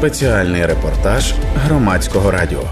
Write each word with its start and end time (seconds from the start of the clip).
Спеціальний 0.00 0.66
репортаж 0.66 1.34
громадського 1.54 2.30
радіо. 2.30 2.62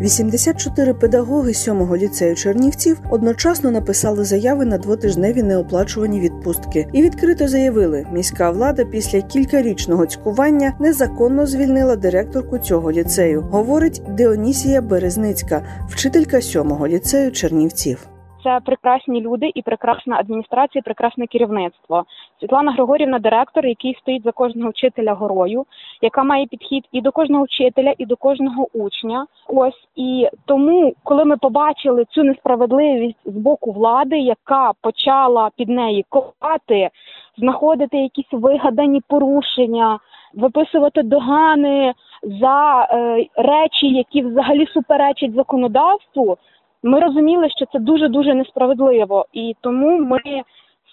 Вісімдесят 0.00 0.60
чотири 0.60 0.94
педагоги 0.94 1.54
сьомого 1.54 1.96
ліцею 1.96 2.36
Чернівців 2.36 3.00
одночасно 3.10 3.70
написали 3.70 4.24
заяви 4.24 4.64
на 4.64 4.78
двотижневі 4.78 5.42
неоплачувані 5.42 6.20
відпустки 6.20 6.86
і 6.92 7.02
відкрито 7.02 7.48
заявили, 7.48 8.06
міська 8.12 8.50
влада 8.50 8.84
після 8.84 9.20
кількарічного 9.22 10.06
цькування 10.06 10.72
незаконно 10.80 11.46
звільнила 11.46 11.96
директорку 11.96 12.58
цього 12.58 12.92
ліцею. 12.92 13.40
Говорить 13.42 14.02
Деонісія 14.08 14.80
Березницька, 14.80 15.62
вчителька 15.88 16.42
сьомого 16.42 16.88
ліцею 16.88 17.32
Чернівців 17.32 18.08
це 18.44 18.60
прекрасні 18.64 19.20
люди 19.20 19.50
і 19.54 19.62
прекрасна 19.62 20.16
адміністрація, 20.16 20.80
і 20.80 20.82
прекрасне 20.82 21.26
керівництво. 21.26 22.04
Світлана 22.40 22.72
Григорівна, 22.72 23.18
директор, 23.18 23.66
який 23.66 23.94
стоїть 23.94 24.22
за 24.22 24.32
кожного 24.32 24.70
вчителя 24.70 25.12
горою, 25.12 25.64
яка 26.02 26.24
має 26.24 26.46
підхід 26.46 26.84
і 26.92 27.00
до 27.00 27.12
кожного 27.12 27.44
вчителя, 27.44 27.94
і 27.98 28.06
до 28.06 28.16
кожного 28.16 28.68
учня. 28.72 29.26
Ось 29.48 29.88
і 29.96 30.28
тому, 30.46 30.94
коли 31.04 31.24
ми 31.24 31.36
побачили 31.36 32.04
цю 32.10 32.22
несправедливість 32.24 33.18
з 33.24 33.36
боку 33.36 33.72
влади, 33.72 34.18
яка 34.18 34.72
почала 34.80 35.50
під 35.56 35.68
неї 35.68 36.04
копати, 36.08 36.90
знаходити 37.38 37.96
якісь 37.96 38.32
вигадані 38.32 39.00
порушення, 39.08 39.98
виписувати 40.34 41.02
догани 41.02 41.94
за 42.22 42.88
е, 42.90 43.26
речі, 43.36 43.86
які 43.86 44.22
взагалі 44.22 44.66
суперечать 44.66 45.34
законодавству. 45.34 46.38
Ми 46.84 47.00
розуміли, 47.00 47.50
що 47.50 47.66
це 47.72 47.78
дуже 47.78 48.08
дуже 48.08 48.34
несправедливо, 48.34 49.26
і 49.32 49.56
тому 49.60 49.98
ми 49.98 50.20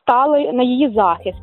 стали 0.01 0.51
на 0.53 0.63
її 0.63 0.93
захист. 0.95 1.41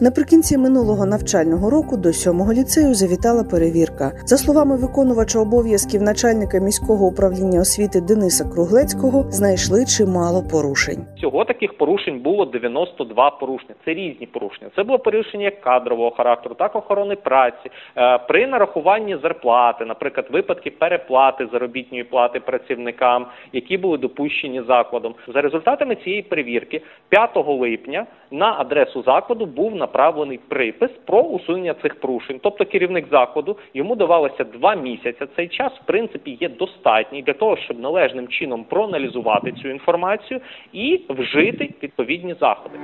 Наприкінці 0.00 0.58
минулого 0.58 1.06
навчального 1.06 1.70
року 1.70 1.96
до 1.96 2.12
сьомого 2.12 2.52
ліцею 2.52 2.94
завітала 2.94 3.44
перевірка. 3.44 4.06
За 4.30 4.36
словами 4.36 4.76
виконувача 4.76 5.38
обов'язків 5.38 6.02
начальника 6.02 6.58
міського 6.58 7.06
управління 7.06 7.60
освіти 7.60 8.00
Дениса 8.00 8.44
Круглецького, 8.52 9.18
знайшли 9.30 9.84
чимало 9.84 10.40
порушень. 10.52 11.02
Всього 11.16 11.44
таких 11.44 11.78
порушень 11.78 12.18
було 12.20 12.44
92 12.44 13.30
порушення. 13.30 13.74
Це 13.84 13.94
різні 13.94 14.26
порушення. 14.26 14.70
Це 14.76 14.82
було 14.82 14.98
порушення 14.98 15.44
як 15.44 15.60
кадрового 15.60 16.10
характеру, 16.10 16.54
так 16.54 16.76
охорони 16.76 17.16
праці 17.16 17.70
е, 17.96 18.18
при 18.18 18.46
нарахуванні 18.46 19.16
зарплати, 19.22 19.84
наприклад, 19.84 20.26
випадки 20.30 20.70
переплати 20.70 21.48
заробітної 21.52 22.04
плати 22.04 22.40
працівникам, 22.40 23.26
які 23.52 23.78
були 23.78 23.98
допущені 23.98 24.62
закладом. 24.68 25.14
За 25.34 25.40
результатами 25.40 25.96
цієї 25.96 26.22
перевірки, 26.22 26.82
5 27.08 27.30
липня 27.36 28.06
на 28.30 28.56
адресу 28.58 29.02
закладу 29.02 29.46
був 29.46 29.74
на 29.74 29.87
направлений 29.88 30.38
припис 30.48 30.90
про 31.04 31.20
усунення 31.20 31.74
цих 31.82 32.00
порушень. 32.00 32.40
Тобто 32.42 32.64
керівник 32.64 33.06
закладу 33.10 33.56
йому 33.74 33.96
давалося 33.96 34.44
два 34.44 34.74
місяці. 34.74 35.26
Цей 35.36 35.48
час 35.48 35.72
в 35.72 35.86
принципі 35.86 36.38
є 36.40 36.48
достатній 36.48 37.22
для 37.22 37.32
того, 37.32 37.56
щоб 37.56 37.80
належним 37.80 38.28
чином 38.28 38.64
проаналізувати 38.64 39.52
цю 39.52 39.68
інформацію 39.68 40.40
і 40.72 41.00
вжити 41.08 41.70
відповідні 41.82 42.34
заходи. 42.40 42.78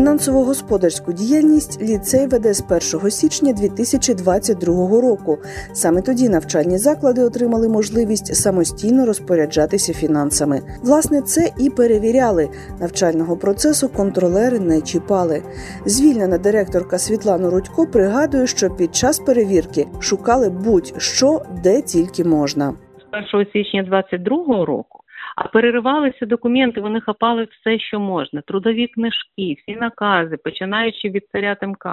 Фінансово-господарську 0.00 1.12
діяльність 1.12 1.82
ліцей 1.82 2.26
веде 2.26 2.54
з 2.54 2.64
1 2.94 3.10
січня 3.10 3.52
2022 3.52 5.00
року. 5.00 5.38
Саме 5.72 6.02
тоді 6.02 6.28
навчальні 6.28 6.78
заклади 6.78 7.22
отримали 7.24 7.68
можливість 7.68 8.34
самостійно 8.34 9.06
розпоряджатися 9.06 9.92
фінансами. 9.92 10.60
Власне, 10.84 11.22
це 11.22 11.50
і 11.58 11.70
перевіряли. 11.70 12.48
Навчального 12.80 13.36
процесу 13.36 13.88
контролери 13.88 14.60
не 14.60 14.80
чіпали. 14.80 15.42
Звільнена 15.84 16.38
директорка 16.38 16.98
Світлана 16.98 17.50
Рудько 17.50 17.86
пригадує, 17.86 18.46
що 18.46 18.70
під 18.70 18.94
час 18.94 19.18
перевірки 19.18 19.86
шукали 20.00 20.50
будь-що 20.50 21.42
де 21.64 21.82
тільки 21.82 22.24
можна. 22.24 22.74
З 23.12 23.34
1 23.34 23.46
січня 23.52 23.82
2022 23.82 24.64
року 24.64 24.99
а 25.40 25.48
переривалися 25.48 26.26
документи, 26.26 26.80
вони 26.80 27.00
хапали 27.00 27.48
все, 27.50 27.78
що 27.78 28.00
можна. 28.00 28.40
Трудові 28.40 28.86
книжки, 28.86 29.56
всі 29.58 29.76
накази, 29.76 30.36
починаючи 30.36 31.08
від 31.08 31.22
царя 31.32 31.54
ТМК. 31.54 31.86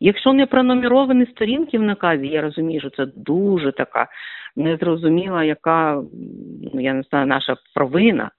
Якщо 0.00 0.32
не 0.32 0.46
пронумеровані 0.46 1.26
сторінки 1.26 1.78
в 1.78 1.82
наказі, 1.82 2.26
я 2.26 2.42
розумію, 2.42 2.80
що 2.80 2.90
це 2.90 3.06
дуже 3.16 3.72
така 3.72 4.06
незрозуміла, 4.56 5.44
яка 5.44 6.02
ну 6.74 6.80
я 6.80 6.94
не 6.94 7.02
знаю, 7.02 7.26
наша 7.26 7.56
провина 7.74 8.30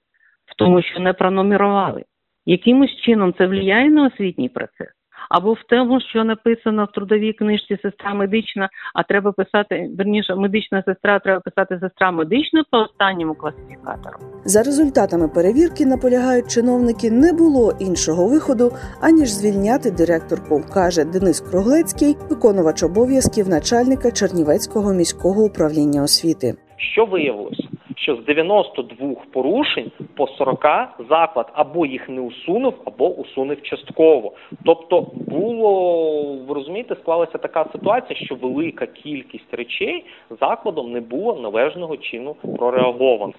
в 0.46 0.56
тому, 0.56 0.82
що 0.82 1.00
не 1.00 1.14
пронумерували. 1.14 2.04
Якимось 2.46 2.96
чином 2.96 3.34
це 3.38 3.48
впливає 3.48 3.90
на 3.90 4.08
освітній 4.08 4.50
процес 4.50 4.90
або 5.30 5.54
в 5.54 5.64
тому, 5.70 6.02
що 6.02 6.24
написано 6.24 6.86
в 6.86 6.92
трудовій 6.92 7.34
книжці 7.34 7.78
сестра 7.82 8.14
медична, 8.14 8.70
а 8.94 9.04
треба 9.04 9.32
писати 9.32 9.90
верніше, 9.98 10.36
медична 10.36 10.84
сестра, 10.86 11.20
треба 11.20 11.40
писати 11.40 11.80
сестра 11.82 12.12
медична 12.12 12.64
по 12.72 12.78
останньому 12.78 13.36
класифікатору. 13.36 14.18
За 14.46 14.64
результатами 14.64 15.28
перевірки 15.28 15.86
наполягають 15.86 16.52
чиновники, 16.52 17.12
не 17.12 17.34
було 17.34 17.74
іншого 17.80 18.28
виходу 18.28 18.72
аніж 19.02 19.30
звільняти 19.30 19.92
директорку, 19.92 20.62
каже 20.74 21.06
Денис 21.06 21.40
Круглецький, 21.42 22.16
виконувач 22.30 22.84
обов'язків 22.84 23.50
начальника 23.50 24.12
Чернівецького 24.12 24.94
міського 24.94 25.44
управління 25.44 26.04
освіти. 26.04 26.54
Що 26.78 27.06
виявилося? 27.06 27.65
Що 28.06 28.16
з 28.16 28.26
92 28.26 29.16
порушень 29.34 29.92
по 30.16 30.28
40 30.28 30.66
заклад 31.10 31.52
або 31.54 31.86
їх 31.86 32.10
не 32.10 32.22
усунув, 32.22 32.74
або 32.86 33.10
усунув 33.10 33.62
частково. 33.62 34.32
Тобто 34.66 35.08
було 35.14 36.38
ви 36.48 36.56
розумієте, 36.56 36.96
склалася 36.96 37.38
така 37.38 37.66
ситуація, 37.72 38.16
що 38.16 38.36
велика 38.36 38.86
кількість 38.86 39.54
речей 39.54 40.06
закладом 40.40 40.92
не 40.92 41.02
було 41.02 41.36
належного 41.36 41.98
чину 41.98 42.36
прореаговано. 42.58 43.34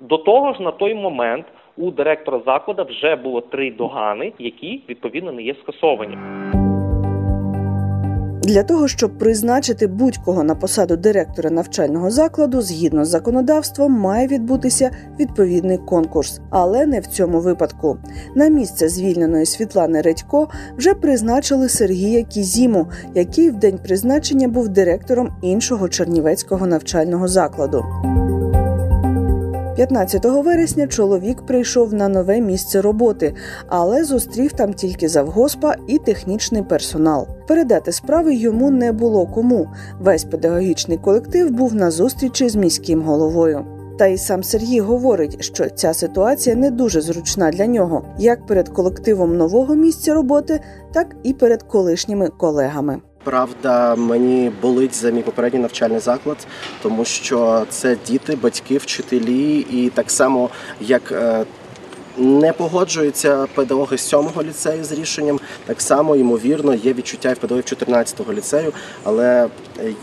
До 0.00 0.18
того 0.18 0.52
ж, 0.52 0.62
на 0.62 0.70
той 0.70 0.94
момент 0.94 1.46
у 1.76 1.90
директора 1.90 2.40
закладу 2.46 2.84
вже 2.84 3.16
було 3.16 3.40
три 3.40 3.70
догани, 3.70 4.32
які 4.38 4.80
відповідно 4.88 5.32
не 5.32 5.42
є 5.42 5.54
скасовані. 5.54 6.16
Для 8.42 8.62
того 8.62 8.88
щоб 8.88 9.18
призначити 9.18 9.86
будь-кого 9.86 10.44
на 10.44 10.54
посаду 10.54 10.96
директора 10.96 11.50
навчального 11.50 12.10
закладу, 12.10 12.62
згідно 12.62 13.04
з 13.04 13.08
законодавством, 13.08 13.92
має 13.92 14.26
відбутися 14.26 14.90
відповідний 15.20 15.78
конкурс, 15.78 16.40
але 16.50 16.86
не 16.86 17.00
в 17.00 17.06
цьому 17.06 17.40
випадку. 17.40 17.98
На 18.36 18.48
місце 18.48 18.88
звільненої 18.88 19.46
Світлани 19.46 20.00
Редько 20.00 20.48
вже 20.76 20.94
призначили 20.94 21.68
Сергія 21.68 22.22
Кізіму, 22.22 22.86
який 23.14 23.50
в 23.50 23.56
день 23.56 23.78
призначення 23.78 24.48
був 24.48 24.68
директором 24.68 25.28
іншого 25.42 25.88
чернівецького 25.88 26.66
навчального 26.66 27.28
закладу. 27.28 27.84
15 29.82 30.24
вересня 30.24 30.86
чоловік 30.86 31.46
прийшов 31.46 31.94
на 31.94 32.08
нове 32.08 32.40
місце 32.40 32.80
роботи, 32.80 33.34
але 33.66 34.04
зустрів 34.04 34.52
там 34.52 34.74
тільки 34.74 35.08
завгоспа 35.08 35.74
і 35.86 35.98
технічний 35.98 36.62
персонал. 36.62 37.26
Передати 37.48 37.92
справи 37.92 38.34
йому 38.34 38.70
не 38.70 38.92
було 38.92 39.26
кому. 39.26 39.68
Весь 40.00 40.24
педагогічний 40.24 40.98
колектив 40.98 41.50
був 41.50 41.74
на 41.74 41.90
зустрічі 41.90 42.48
з 42.48 42.56
міським 42.56 43.02
головою. 43.02 43.64
Та 43.98 44.06
й 44.06 44.18
сам 44.18 44.42
Сергій 44.42 44.80
говорить, 44.80 45.44
що 45.44 45.68
ця 45.70 45.94
ситуація 45.94 46.56
не 46.56 46.70
дуже 46.70 47.00
зручна 47.00 47.50
для 47.50 47.66
нього, 47.66 48.04
як 48.18 48.46
перед 48.46 48.68
колективом 48.68 49.36
нового 49.36 49.74
місця 49.74 50.14
роботи, 50.14 50.60
так 50.92 51.16
і 51.22 51.32
перед 51.32 51.62
колишніми 51.62 52.28
колегами. 52.28 53.00
Правда, 53.24 53.94
мені 53.96 54.52
болить 54.62 54.94
за 54.94 55.10
мій 55.10 55.22
попередній 55.22 55.60
навчальний 55.60 56.00
заклад, 56.00 56.36
тому 56.82 57.04
що 57.04 57.66
це 57.68 57.96
діти, 58.06 58.36
батьки, 58.36 58.78
вчителі, 58.78 59.66
і 59.70 59.90
так 59.94 60.10
само 60.10 60.50
як 60.80 61.12
е, 61.12 61.44
не 62.16 62.52
погоджуються 62.52 63.46
педагоги 63.54 63.98
з 63.98 64.00
сьомого 64.00 64.42
ліцею 64.42 64.84
з 64.84 64.92
рішенням, 64.92 65.40
так 65.66 65.80
само 65.80 66.16
ймовірно 66.16 66.74
є 66.74 66.92
відчуття 66.92 67.30
і 67.30 67.34
в 67.34 67.38
педагогів 67.38 67.64
14-го 67.64 68.32
ліцею. 68.32 68.72
Але 69.04 69.48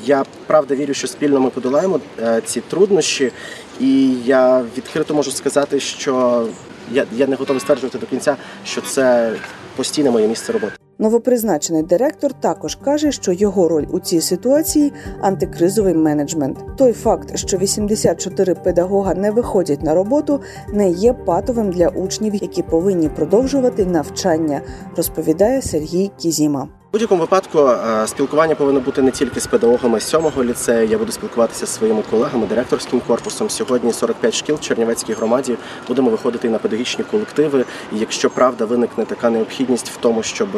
я 0.05 0.25
правда 0.47 0.75
вірю, 0.75 0.93
що 0.93 1.07
спільно 1.07 1.39
ми 1.39 1.49
подолаємо 1.49 1.99
е, 2.21 2.41
ці 2.45 2.61
труднощі, 2.61 3.31
і 3.79 4.13
я 4.25 4.63
відкрито 4.77 5.13
можу 5.13 5.31
сказати, 5.31 5.79
що 5.79 6.45
я, 6.91 7.05
я 7.15 7.27
не 7.27 7.35
готовий 7.35 7.59
стверджувати 7.61 7.97
до 7.97 8.05
кінця, 8.05 8.35
що 8.65 8.81
це 8.81 9.33
постійне 9.75 10.11
моє 10.11 10.27
місце 10.27 10.53
роботи. 10.53 10.88
Новопризначений 11.01 11.83
директор 11.83 12.33
також 12.33 12.75
каже, 12.75 13.11
що 13.11 13.31
його 13.31 13.67
роль 13.67 13.85
у 13.91 13.99
цій 13.99 14.21
ситуації 14.21 14.93
антикризовий 15.21 15.93
менеджмент. 15.93 16.57
Той 16.77 16.93
факт, 16.93 17.37
що 17.37 17.57
84 17.57 18.55
педагога 18.55 19.13
не 19.13 19.31
виходять 19.31 19.83
на 19.83 19.93
роботу, 19.93 20.41
не 20.73 20.89
є 20.89 21.13
патовим 21.13 21.71
для 21.71 21.87
учнів, 21.87 22.35
які 22.35 22.63
повинні 22.63 23.09
продовжувати 23.09 23.85
навчання, 23.85 24.61
розповідає 24.95 25.61
Сергій 25.61 26.11
Кізіма. 26.17 26.78
В 26.89 26.91
будь-якому 26.91 27.21
випадку 27.21 27.59
е, 27.59 28.07
спілкування 28.07 28.55
повинно 28.55 28.79
бути 28.79 29.01
не 29.01 29.11
тільки 29.11 29.39
з 29.39 29.47
педагогами 29.47 29.99
сьомого 29.99 30.43
ліцею. 30.43 30.87
Я 30.87 30.97
буду 30.97 31.11
спілкуватися 31.11 31.65
зі 31.65 31.71
своїми 31.71 32.03
колегами, 32.09 32.47
директорським 32.47 32.99
корпусом. 33.07 33.49
Сьогодні 33.49 33.93
45 33.93 34.33
шкіл 34.33 34.55
в 34.55 34.59
Чернівецькій 34.59 35.13
громаді. 35.13 35.57
Будемо 35.87 36.09
виходити 36.09 36.49
на 36.49 36.57
педагогічні 36.57 37.03
колективи. 37.03 37.65
І 37.93 37.97
якщо 37.97 38.29
правда 38.29 38.65
виникне 38.65 39.05
така 39.05 39.29
необхідність 39.29 39.89
в 39.89 39.97
тому, 39.97 40.23
щоб 40.23 40.49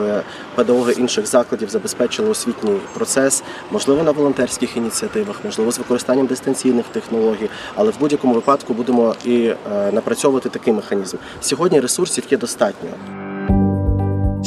педагоги 0.55 0.93
інших 0.93 1.27
закладів 1.27 1.69
забезпечили 1.69 2.29
освітній 2.29 2.79
процес, 2.93 3.43
можливо, 3.71 4.03
на 4.03 4.11
волонтерських 4.11 4.77
ініціативах, 4.77 5.35
можливо, 5.43 5.71
з 5.71 5.77
використанням 5.77 6.25
дистанційних 6.25 6.85
технологій, 6.85 7.49
але 7.75 7.91
в 7.91 7.99
будь-якому 7.99 8.33
випадку 8.33 8.73
будемо 8.73 9.15
і 9.25 9.37
е, 9.45 9.57
напрацьовувати 9.91 10.49
такий 10.49 10.73
механізм. 10.73 11.17
Сьогодні 11.41 11.79
ресурсів 11.79 12.23
є 12.29 12.37
достатньо. 12.37 13.20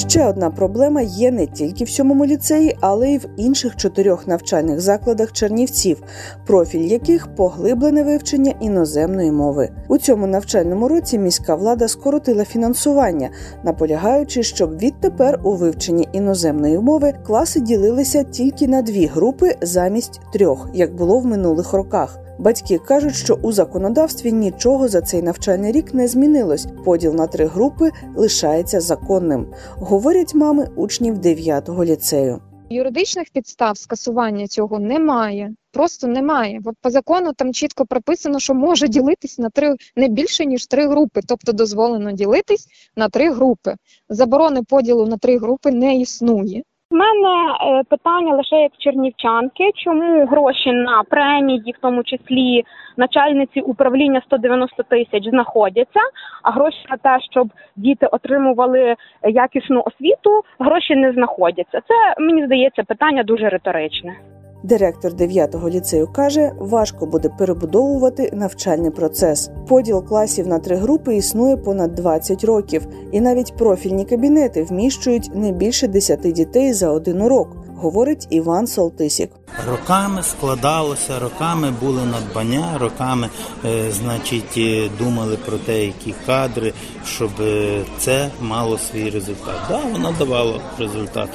Ще 0.09 0.27
одна 0.27 0.51
проблема 0.51 1.01
є 1.01 1.31
не 1.31 1.47
тільки 1.47 1.85
в 1.85 1.89
сьомому 1.89 2.27
ліцеї, 2.27 2.77
але 2.81 3.09
й 3.09 3.19
в 3.19 3.27
інших 3.37 3.77
чотирьох 3.77 4.27
навчальних 4.27 4.81
закладах 4.81 5.33
Чернівців, 5.33 6.03
профіль 6.47 6.81
яких 6.81 7.35
поглиблене 7.35 8.03
вивчення 8.03 8.55
іноземної 8.61 9.33
мови. 9.33 9.71
У 9.89 9.99
цьому 9.99 10.27
навчальному 10.27 10.89
році 10.89 11.19
міська 11.19 11.55
влада 11.55 11.89
скоротила 11.89 12.45
фінансування, 12.45 13.31
наполягаючи, 13.63 14.43
щоб 14.43 14.79
відтепер 14.79 15.41
у 15.45 15.53
вивченні 15.53 16.09
іноземної 16.13 16.79
мови 16.79 17.13
класи 17.27 17.61
ділилися 17.61 18.23
тільки 18.23 18.69
на 18.69 18.83
дві 18.83 19.07
групи 19.07 19.57
замість 19.63 20.21
трьох, 20.33 20.71
як 20.75 20.95
було 20.95 21.19
в 21.19 21.27
минулих 21.27 21.73
роках. 21.73 22.24
Батьки 22.39 22.79
кажуть, 22.79 23.15
що 23.15 23.35
у 23.35 23.53
законодавстві 23.53 24.33
нічого 24.33 24.89
за 24.89 25.01
цей 25.01 25.23
навчальний 25.23 25.73
рік 25.73 25.95
не 25.95 26.09
змінилось. 26.09 26.67
Поділ 26.85 27.15
на 27.15 27.27
три 27.27 27.47
групи 27.47 27.91
лишається 28.17 28.81
законним, 28.81 29.47
говорять 29.71 30.35
мами 30.35 30.69
учнів 30.77 31.15
9-го 31.15 31.85
ліцею. 31.85 32.41
Юридичних 32.71 33.31
підстав 33.33 33.79
скасування 33.79 34.47
цього 34.47 34.79
немає. 34.79 35.55
Просто 35.73 36.07
немає. 36.07 36.61
От 36.65 36.75
по 36.81 36.91
закону 36.91 37.33
там 37.33 37.53
чітко 37.53 37.87
прописано, 37.87 38.39
що 38.39 38.55
може 38.55 38.89
ділитись 38.89 39.39
на 39.39 39.51
три 39.51 39.77
не 39.97 40.09
більше 40.09 40.47
ніж 40.47 40.67
три 40.67 40.89
групи, 40.89 41.21
тобто 41.29 41.53
дозволено 41.53 42.13
ділитись 42.13 42.67
на 42.97 43.09
три 43.09 43.33
групи. 43.33 43.75
Заборони 44.09 44.63
поділу 44.63 45.07
на 45.07 45.17
три 45.17 45.39
групи 45.39 45.71
не 45.71 45.97
існує. 45.97 46.63
Мене 46.95 47.57
е, 47.61 47.83
питання 47.89 48.35
лише 48.35 48.57
як 48.57 48.73
чернівчанки, 48.79 49.71
чому 49.75 50.27
гроші 50.27 50.73
на 50.73 51.03
премії, 51.03 51.75
в 51.79 51.81
тому 51.83 52.03
числі 52.05 52.65
начальниці 52.97 53.61
управління 53.61 54.23
190 54.27 54.83
тисяч, 54.83 55.31
знаходяться, 55.31 56.01
а 56.43 56.51
гроші 56.51 56.87
на 56.91 56.97
те, 56.97 57.25
щоб 57.31 57.49
діти 57.77 58.07
отримували 58.07 58.95
якісну 59.23 59.83
освіту, 59.87 60.43
гроші 60.59 60.97
не 60.97 61.13
знаходяться. 61.13 61.81
Це 61.89 62.23
мені 62.23 62.47
здається 62.47 62.83
питання 62.83 63.23
дуже 63.23 63.49
риторичне. 63.49 64.17
Директор 64.65 65.13
9-го 65.13 65.69
ліцею 65.69 66.09
каже, 66.13 66.53
важко 66.59 67.07
буде 67.07 67.29
перебудовувати 67.29 68.31
навчальний 68.33 68.91
процес. 68.91 69.51
Поділ 69.69 70.05
класів 70.05 70.47
на 70.47 70.59
три 70.59 70.77
групи 70.77 71.17
існує 71.17 71.57
понад 71.57 71.95
20 71.95 72.45
років, 72.45 72.87
і 73.13 73.21
навіть 73.21 73.57
профільні 73.57 74.05
кабінети 74.05 74.63
вміщують 74.63 75.31
не 75.35 75.53
більше 75.53 75.89
10 75.89 76.21
дітей 76.21 76.73
за 76.73 76.91
один 76.91 77.23
урок, 77.23 77.57
говорить 77.77 78.27
Іван 78.31 78.67
Солтисік. 78.67 79.31
Роками 79.69 80.23
складалося, 80.23 81.19
роками 81.19 81.75
були 81.81 82.03
надбання, 82.05 82.79
роками, 82.79 83.29
е, 83.65 83.91
значить, 83.93 84.57
е, 84.57 84.91
думали 84.99 85.37
про 85.37 85.59
те, 85.59 85.85
які 85.85 86.15
кадри, 86.27 86.73
щоб 87.07 87.31
е, 87.41 87.83
це 87.99 88.31
мало 88.41 88.79
свій 88.79 89.11
результат. 89.11 89.57
Да, 89.69 89.81
воно 89.93 90.15
давало 90.19 90.61
результат. 90.79 91.29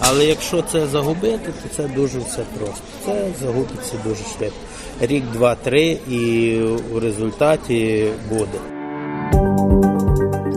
Але 0.00 0.24
якщо 0.24 0.62
це 0.62 0.86
загубити, 0.86 1.52
то 1.62 1.68
це 1.76 1.88
дуже 1.88 2.18
все 2.18 2.42
просто. 2.58 2.82
Це 3.04 3.26
загубиться 3.40 3.94
дуже 4.04 4.24
швидко. 4.38 4.58
Рік, 5.00 5.24
два, 5.32 5.54
три, 5.54 5.98
і 6.08 6.56
у 6.94 7.00
результаті 7.00 8.06
буде. 8.28 8.79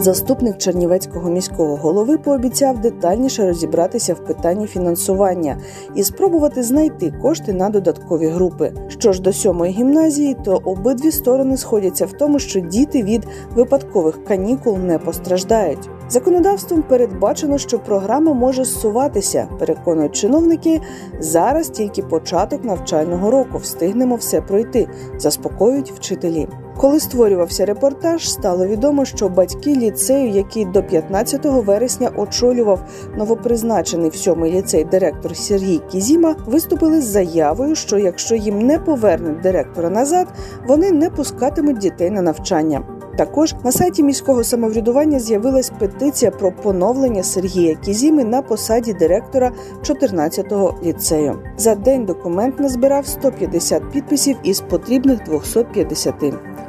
Заступник 0.04 0.58
Чернівецького 0.58 1.30
міського 1.30 1.76
голови 1.76 2.18
пообіцяв 2.18 2.82
детальніше 2.82 3.46
розібратися 3.46 4.14
в 4.14 4.26
питанні 4.26 4.68
фінансування 4.68 5.58
і 5.96 6.04
спробувати 6.04 6.64
знайти 6.64 7.14
кошти 7.22 7.54
на 7.54 7.70
додаткові 7.70 8.28
групи. 8.28 8.74
Що 8.88 9.14
ж 9.14 9.22
до 9.22 9.34
сьомої 9.34 9.74
гімназії, 9.74 10.38
то 10.46 10.62
обидві 10.66 11.12
сторони 11.12 11.58
сходяться 11.58 12.06
в 12.06 12.12
тому, 12.12 12.40
що 12.40 12.60
діти 12.60 13.04
від 13.04 13.28
випадкових 13.56 14.24
канікул 14.26 14.78
не 14.78 15.00
постраждають. 15.00 15.90
Законодавством 16.10 16.82
передбачено, 16.82 17.58
що 17.58 17.80
програма 17.80 18.34
може 18.34 18.66
зсуватися. 18.66 19.48
Переконують 19.60 20.16
чиновники. 20.16 20.82
Зараз 21.20 21.70
тільки 21.70 22.02
початок 22.02 22.64
навчального 22.64 23.32
року 23.32 23.58
встигнемо 23.58 24.16
все 24.16 24.42
пройти, 24.42 24.88
заспокоюють 25.18 25.92
вчителі. 25.92 26.48
Коли 26.78 27.00
створювався 27.00 27.66
репортаж, 27.66 28.30
стало 28.30 28.68
відомо, 28.68 29.06
що 29.06 29.30
батьки 29.30 29.76
ліцею, 29.76 30.30
який 30.30 30.66
до 30.66 30.84
15 30.84 31.46
вересня 31.46 32.12
очолював 32.18 32.84
новопризначений 33.18 34.10
в 34.10 34.16
сьомий 34.16 34.52
ліцей 34.52 34.84
директор 34.84 35.36
Сергій 35.36 35.82
Кізіма, 35.92 36.36
виступили 36.46 37.02
з 37.02 37.06
заявою, 37.06 37.76
що 37.76 37.98
якщо 37.98 38.36
їм 38.36 38.60
не 38.60 38.80
повернуть 38.80 39.42
директора 39.42 39.90
назад, 39.90 40.28
вони 40.68 40.92
не 40.92 41.10
пускатимуть 41.10 41.78
дітей 41.78 42.10
на 42.10 42.22
навчання. 42.22 42.84
Також 43.16 43.56
на 43.64 43.72
сайті 43.72 44.04
міського 44.04 44.44
самоврядування 44.44 45.20
з'явилась 45.20 45.72
петиція 45.80 46.32
про 46.32 46.52
поновлення 46.52 47.24
Сергія 47.24 47.76
Кізіми 47.76 48.24
на 48.24 48.42
посаді 48.42 48.94
директора 48.94 49.52
14-го 49.82 50.76
ліцею. 50.84 51.40
За 51.58 51.76
день 51.76 52.06
документ 52.06 52.60
назбирав 52.60 53.08
150 53.08 53.92
підписів 53.92 54.38
із 54.44 54.60
потрібних 54.60 55.24
250. 55.24 56.14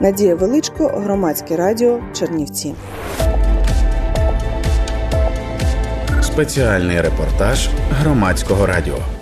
Надія 0.01 0.35
Величко, 0.35 0.87
громадське 0.95 1.57
радіо, 1.57 1.99
Чернівці. 2.13 2.75
Спеціальний 6.23 7.01
репортаж 7.01 7.69
громадського 7.91 8.67
радіо. 8.67 9.14